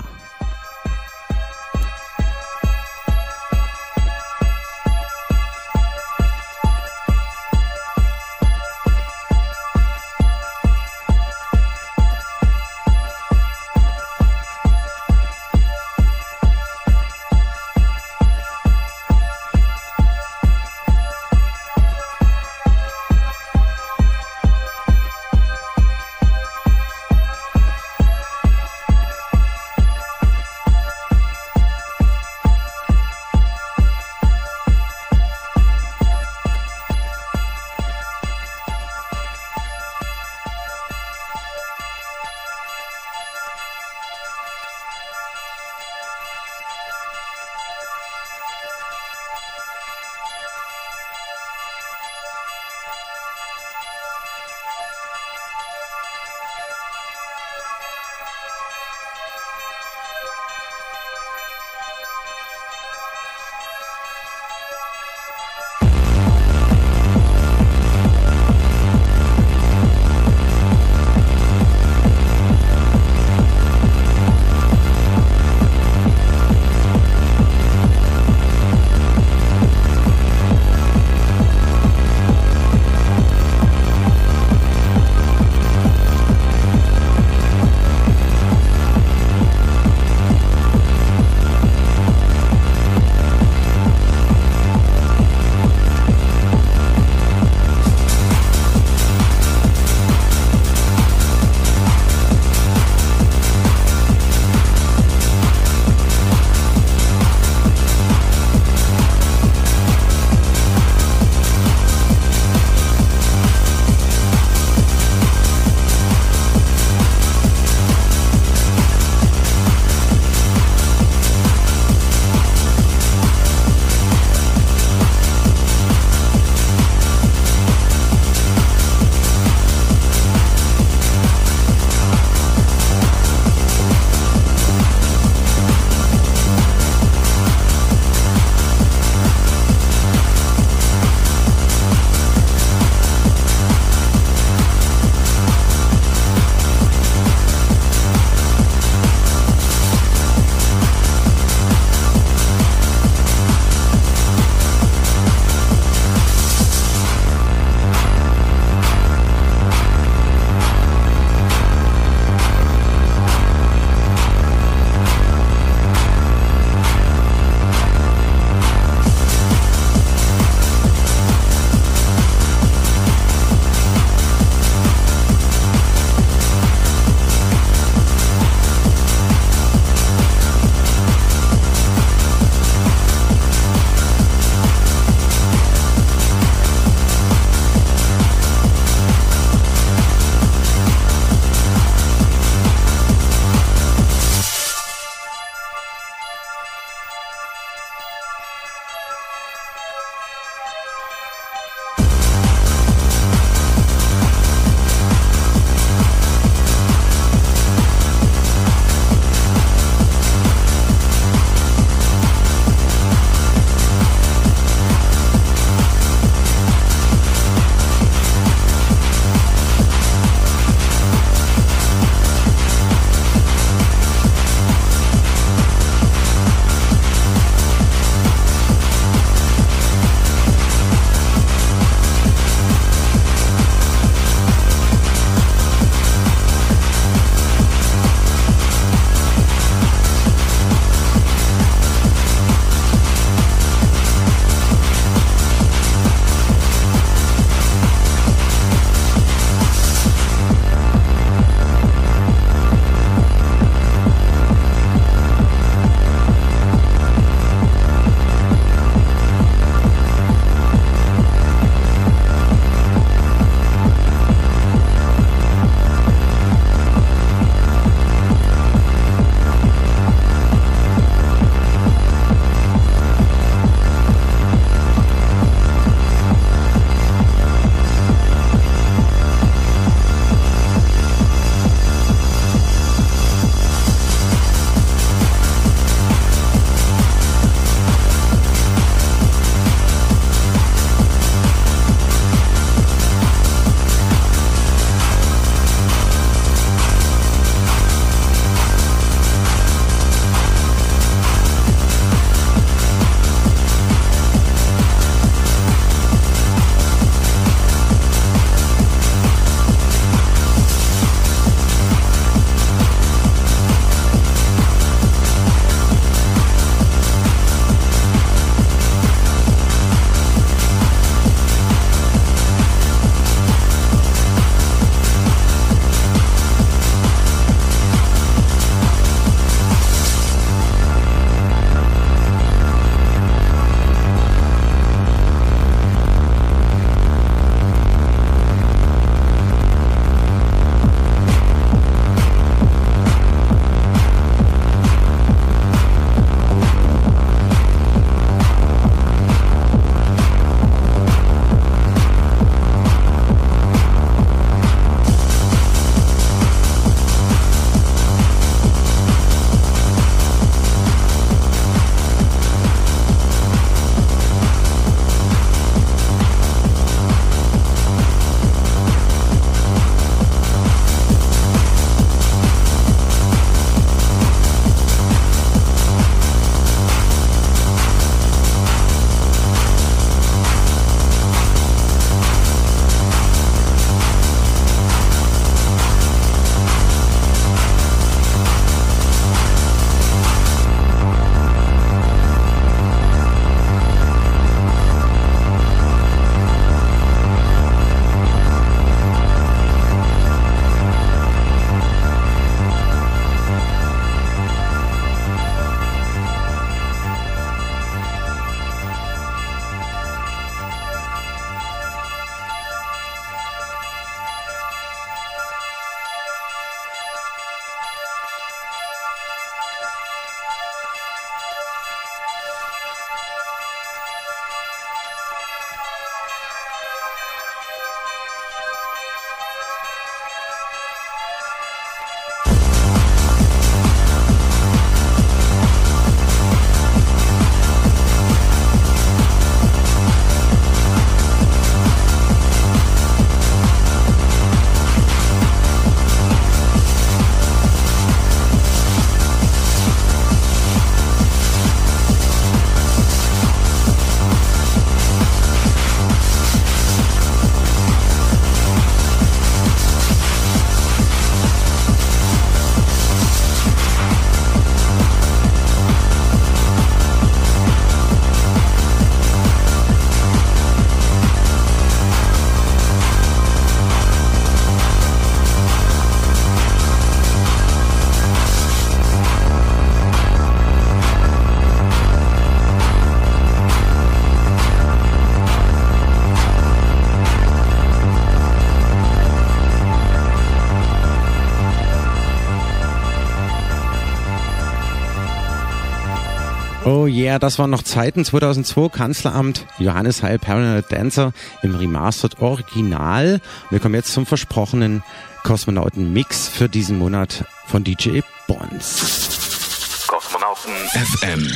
Oh 497.00 497.08
yeah, 497.08 497.40
das 497.40 497.58
waren 497.58 497.70
noch 497.70 497.84
Zeiten 497.84 498.26
2002, 498.26 498.90
Kanzleramt, 498.90 499.66
Johannes 499.78 500.22
Heil, 500.22 500.38
Paranoid 500.38 500.92
Dancer 500.92 501.32
im 501.64 501.74
Remastered 501.74 502.42
Original. 502.42 503.40
Wir 503.70 503.80
kommen 503.80 503.96
jetzt 503.96 504.12
zum 504.12 504.26
versprochenen 504.26 505.02
Kosmonauten-Mix 505.44 506.50
für 506.50 506.68
diesen 506.68 506.98
Monat 506.98 507.46
von 507.68 507.86
DJ 507.86 508.20
Bonds. 508.48 510.08
Kosmonauten 510.10 510.74
FM. 511.22 511.50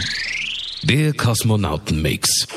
Der 0.83 1.11
Kosmonauten-Mix. 1.11 2.47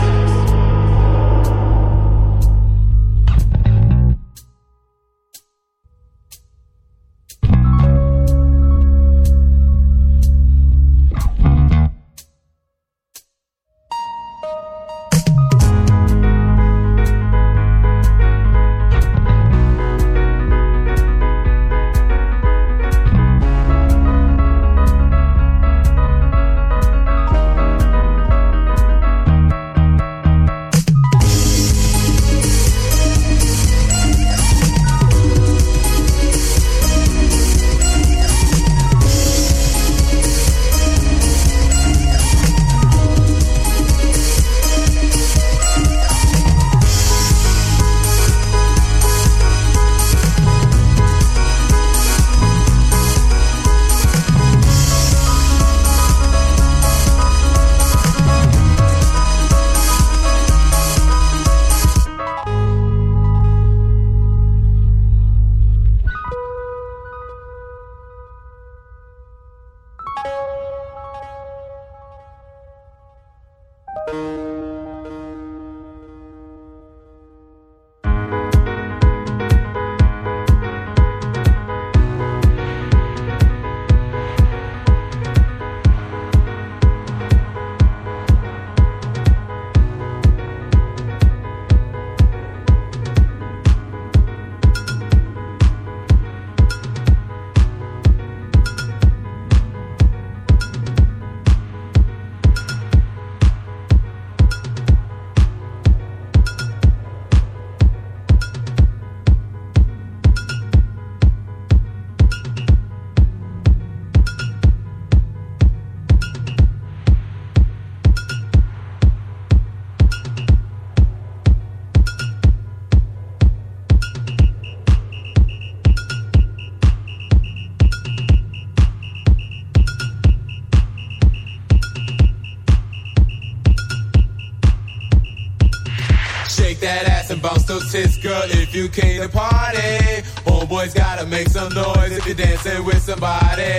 You 138.76 138.88
came 138.88 139.22
to 139.22 139.28
party. 139.28 140.22
Homeboys 140.44 140.94
gotta 140.94 141.26
make 141.26 141.48
some 141.48 141.72
noise 141.72 142.12
if 142.12 142.26
you're 142.26 142.34
dancing 142.34 142.84
with 142.84 143.00
somebody. 143.00 143.72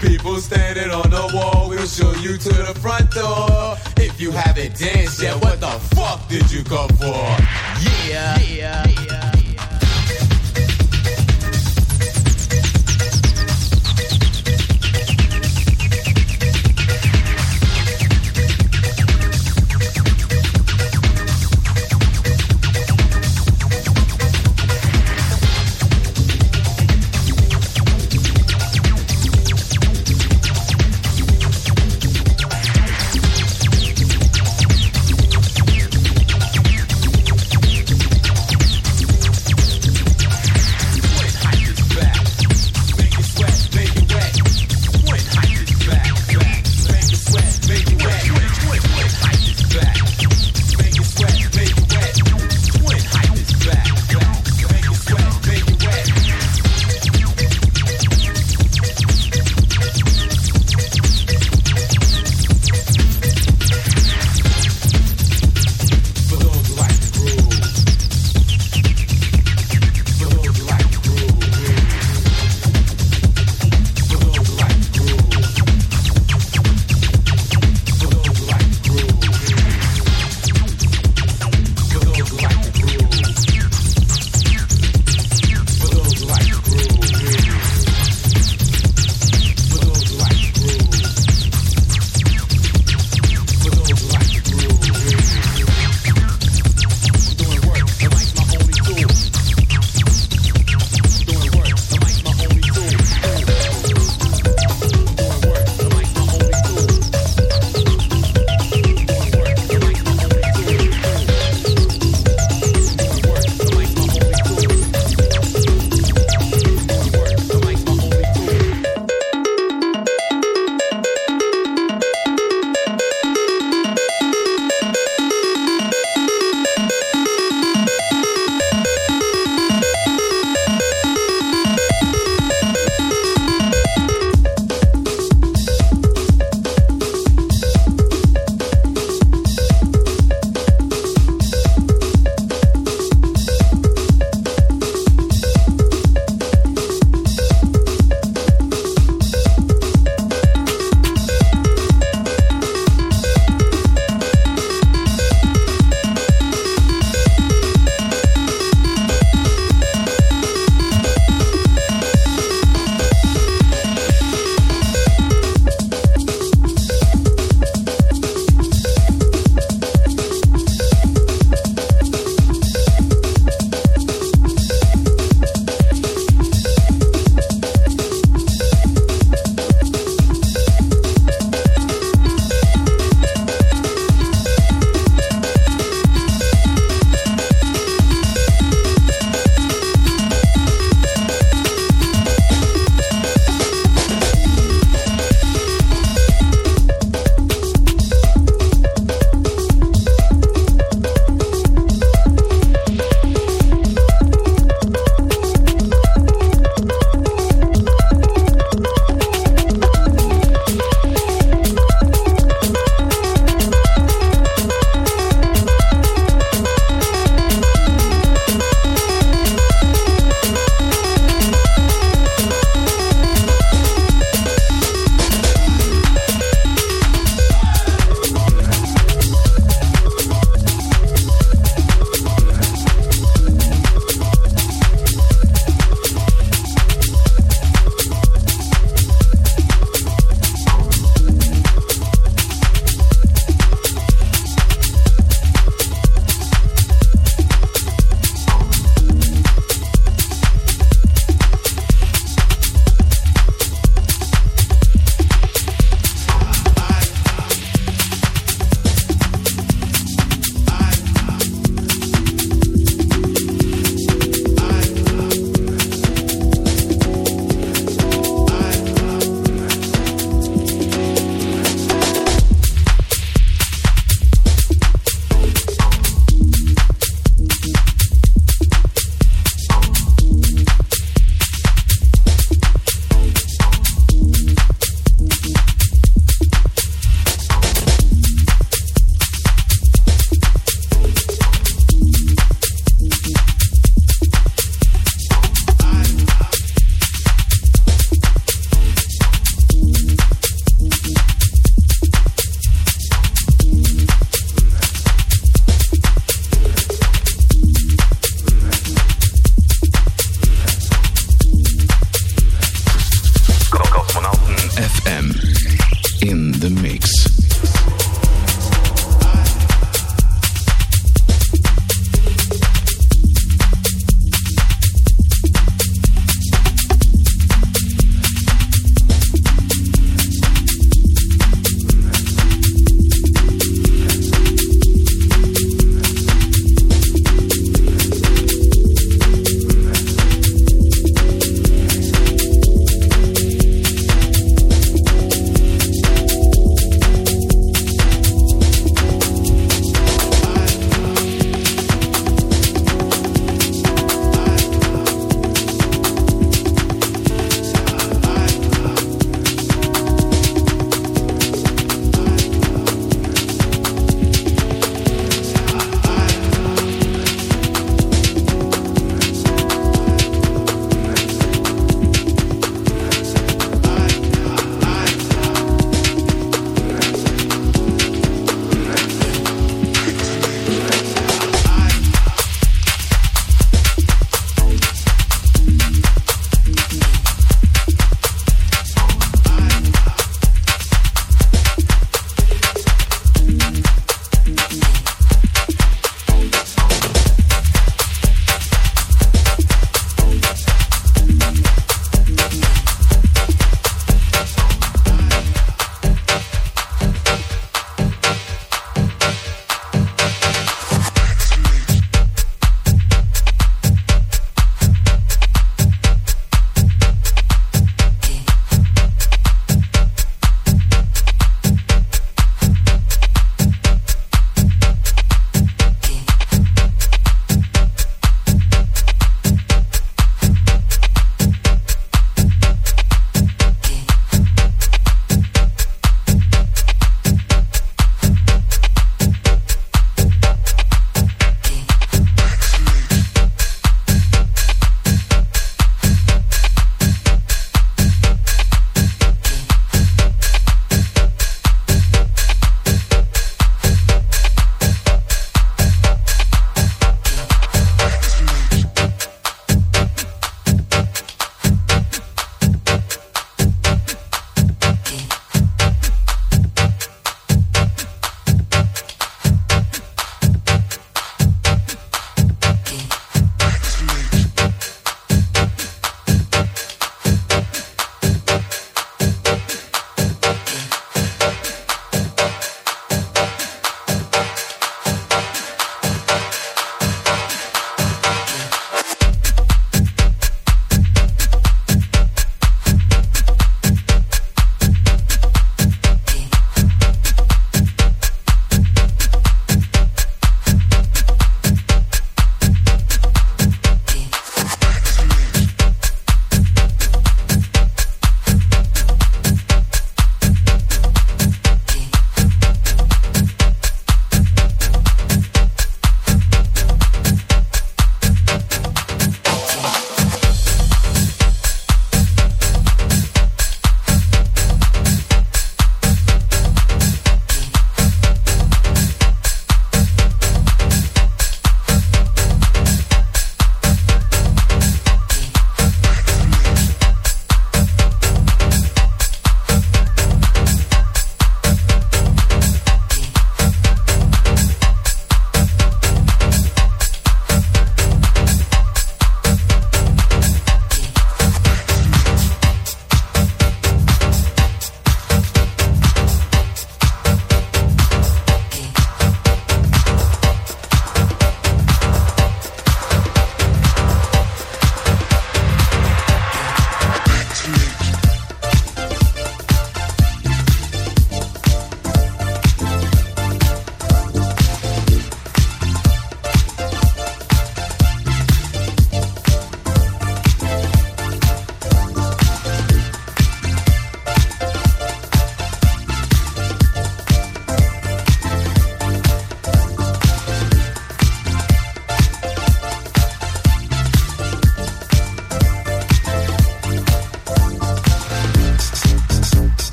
People 0.00 0.36
standing 0.36 0.90
on 0.90 1.08
the 1.08 1.30
wall, 1.34 1.68
we'll 1.70 1.86
show 1.86 2.12
you 2.20 2.36
to 2.36 2.48
the 2.50 2.78
front 2.80 3.10
door. 3.10 3.76
If 3.96 4.20
you 4.20 4.30
haven't 4.30 4.78
danced 4.78 5.22
yet, 5.22 5.42
what 5.42 5.60
the 5.60 5.72
fuck 5.96 6.28
did 6.28 6.50
you 6.52 6.62
come 6.62 6.90
for? 6.90 7.24
Yeah, 8.06 8.38
yeah, 8.40 8.86
yeah. 8.86 9.13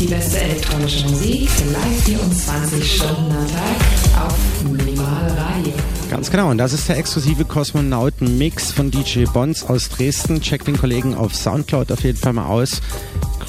Die 0.00 0.06
beste 0.06 0.40
elektronische 0.40 1.06
Musik 1.08 1.50
live 1.72 2.04
24 2.04 2.96
Stunden 2.96 3.30
am 3.32 3.46
Tag 3.46 4.26
auf 4.26 4.64
Minimal 4.64 5.28
Radio. 5.36 5.74
Ganz 6.10 6.30
genau, 6.30 6.48
und 6.48 6.56
das 6.56 6.72
ist 6.72 6.88
der 6.88 6.96
exklusive 6.96 7.44
Kosmonauten-Mix 7.44 8.72
von 8.72 8.90
DJ 8.90 9.24
Bonds 9.24 9.62
aus 9.62 9.90
Dresden. 9.90 10.40
Checkt 10.40 10.68
den 10.68 10.78
Kollegen 10.78 11.14
auf 11.14 11.34
Soundcloud 11.34 11.92
auf 11.92 12.02
jeden 12.02 12.16
Fall 12.16 12.32
mal 12.32 12.46
aus. 12.46 12.80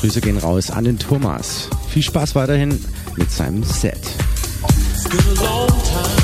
Grüße 0.02 0.20
gehen 0.20 0.38
raus 0.38 0.70
an 0.72 0.84
den 0.84 1.00
Thomas. 1.00 1.70
Viel 1.90 2.04
Spaß 2.04 2.36
weiterhin 2.36 2.84
mit 3.16 3.32
seinem 3.32 3.64
Set. 3.64 4.02
It's 4.94 5.06
been 5.06 5.38
a 5.38 5.42
long 5.42 5.70
time. 5.70 6.21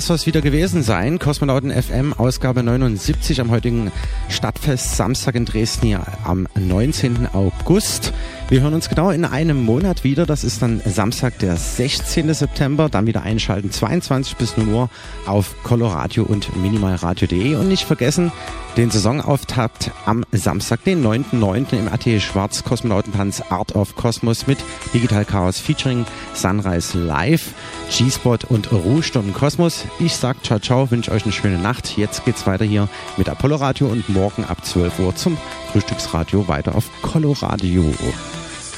Das 0.00 0.06
soll 0.06 0.16
es 0.16 0.24
wieder 0.24 0.40
gewesen 0.40 0.82
sein. 0.82 1.18
Kosmonauten 1.18 1.70
FM, 1.70 2.14
Ausgabe 2.14 2.62
79 2.62 3.38
am 3.42 3.50
heutigen 3.50 3.92
Stadtfest 4.30 4.96
Samstag 4.96 5.34
in 5.34 5.44
Dresden 5.44 5.88
hier 5.88 6.00
am 6.24 6.48
19. 6.58 7.28
August. 7.34 8.14
Wir 8.48 8.62
hören 8.62 8.72
uns 8.72 8.88
genau 8.88 9.10
in 9.10 9.26
einem 9.26 9.62
Monat 9.62 10.02
wieder. 10.02 10.24
Das 10.24 10.42
ist 10.42 10.62
dann 10.62 10.80
Samstag, 10.86 11.38
der 11.40 11.54
16. 11.56 12.32
September. 12.32 12.88
Dann 12.88 13.06
wieder 13.06 13.24
einschalten, 13.24 13.70
22 13.70 14.36
bis 14.36 14.56
0 14.56 14.68
Uhr 14.68 14.90
auf 15.26 15.54
Coloradio 15.64 16.24
und 16.24 16.56
minimalradio.de. 16.56 17.56
Und 17.56 17.68
nicht 17.68 17.84
vergessen, 17.84 18.32
den 18.78 18.90
Saisonauftakt 18.90 19.90
am 20.06 20.24
Samstag, 20.32 20.82
den 20.84 21.04
9.9. 21.04 21.78
im 21.78 21.88
RTL 21.88 22.20
Schwarz 22.20 22.64
Kosmonautentanz 22.64 23.42
Art 23.50 23.76
of 23.76 23.96
Cosmos 23.96 24.46
mit 24.46 24.58
Digital 24.94 25.26
Chaos 25.26 25.58
featuring 25.60 26.06
Sunrise 26.34 26.98
Live, 26.98 27.52
G-Spot 27.90 28.38
und 28.48 28.72
Ruhestunde 28.72 29.32
Kosmos. 29.32 29.84
Ich 29.98 30.14
sag 30.14 30.44
ciao 30.44 30.58
ciao, 30.58 30.90
wünsche 30.90 31.10
euch 31.10 31.24
eine 31.24 31.32
schöne 31.32 31.58
Nacht. 31.58 31.96
Jetzt 31.96 32.24
geht's 32.24 32.46
weiter 32.46 32.64
hier 32.64 32.88
mit 33.16 33.28
Apollo 33.28 33.56
Radio 33.56 33.88
und 33.88 34.08
morgen 34.08 34.44
ab 34.44 34.64
12 34.64 34.98
Uhr 35.00 35.14
zum 35.16 35.36
Frühstücksradio 35.72 36.48
weiter 36.48 36.74
auf 36.74 36.88
Coloradio. 37.02 37.92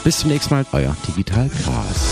Bis 0.03 0.19
zum 0.19 0.31
nächsten 0.31 0.55
Mal, 0.55 0.67
euer 0.73 0.97
Digital 1.07 1.49
Chaos. 1.65 2.12